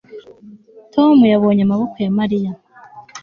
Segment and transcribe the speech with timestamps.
[0.93, 2.51] Tom yabonye amaboko ya Mariya